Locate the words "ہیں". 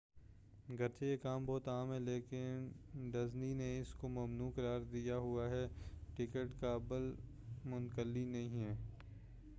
8.59-8.75